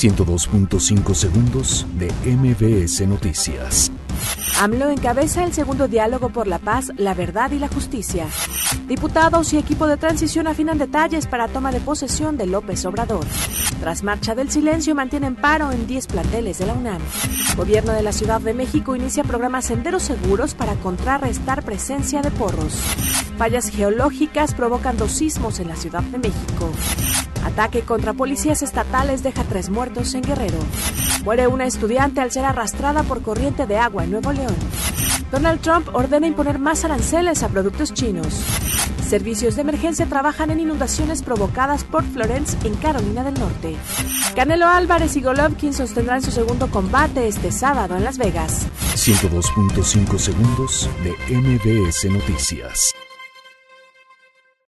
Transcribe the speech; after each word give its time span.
102.5 0.00 1.14
segundos 1.14 1.86
de 1.98 2.10
MBS 2.24 3.06
Noticias. 3.06 3.92
AMLO 4.58 4.88
encabeza 4.88 5.44
el 5.44 5.52
segundo 5.52 5.88
diálogo 5.88 6.30
por 6.30 6.46
la 6.46 6.58
paz, 6.58 6.90
la 6.96 7.12
verdad 7.12 7.50
y 7.50 7.58
la 7.58 7.68
justicia. 7.68 8.26
Diputados 8.88 9.52
y 9.52 9.58
equipo 9.58 9.86
de 9.86 9.98
transición 9.98 10.46
afinan 10.46 10.78
detalles 10.78 11.26
para 11.26 11.48
toma 11.48 11.70
de 11.70 11.80
posesión 11.80 12.38
de 12.38 12.46
López 12.46 12.86
Obrador. 12.86 13.26
Tras 13.80 14.02
marcha 14.02 14.34
del 14.34 14.50
silencio 14.50 14.94
mantienen 14.94 15.36
paro 15.36 15.70
en 15.70 15.86
10 15.86 16.06
planteles 16.06 16.58
de 16.58 16.66
la 16.66 16.72
UNAM. 16.72 17.02
Gobierno 17.58 17.92
de 17.92 18.02
la 18.02 18.12
Ciudad 18.12 18.40
de 18.40 18.54
México 18.54 18.96
inicia 18.96 19.22
programas 19.22 19.66
senderos 19.66 20.02
seguros 20.02 20.54
para 20.54 20.76
contrarrestar 20.76 21.62
presencia 21.62 22.22
de 22.22 22.30
porros. 22.30 22.72
Fallas 23.36 23.68
geológicas 23.68 24.54
provocan 24.54 24.96
dos 24.96 25.12
sismos 25.12 25.60
en 25.60 25.68
la 25.68 25.76
Ciudad 25.76 26.02
de 26.04 26.18
México. 26.18 26.70
Ataque 27.50 27.82
contra 27.82 28.12
policías 28.12 28.62
estatales 28.62 29.24
deja 29.24 29.42
tres 29.42 29.70
muertos 29.70 30.14
en 30.14 30.22
Guerrero. 30.22 30.58
Muere 31.24 31.48
una 31.48 31.66
estudiante 31.66 32.20
al 32.20 32.30
ser 32.30 32.44
arrastrada 32.44 33.02
por 33.02 33.22
corriente 33.22 33.66
de 33.66 33.76
agua 33.76 34.04
en 34.04 34.12
Nuevo 34.12 34.32
León. 34.32 34.54
Donald 35.32 35.60
Trump 35.60 35.88
ordena 35.92 36.28
imponer 36.28 36.60
más 36.60 36.84
aranceles 36.84 37.42
a 37.42 37.48
productos 37.48 37.92
chinos. 37.92 38.40
Servicios 39.08 39.56
de 39.56 39.62
emergencia 39.62 40.06
trabajan 40.06 40.52
en 40.52 40.60
inundaciones 40.60 41.22
provocadas 41.22 41.82
por 41.82 42.04
Florence 42.04 42.56
en 42.64 42.76
Carolina 42.76 43.24
del 43.24 43.34
Norte. 43.34 43.74
Canelo 44.36 44.68
Álvarez 44.68 45.16
y 45.16 45.20
Golovkin 45.20 45.74
sostendrán 45.74 46.22
su 46.22 46.30
segundo 46.30 46.70
combate 46.70 47.26
este 47.26 47.50
sábado 47.50 47.96
en 47.96 48.04
Las 48.04 48.16
Vegas. 48.16 48.68
102.5 48.94 50.18
segundos 50.18 50.88
de 51.02 51.36
MBS 51.36 52.04
Noticias. 52.10 52.94